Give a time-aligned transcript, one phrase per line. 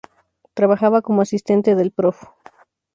[0.55, 2.23] Trabajaba como asistente del Prof.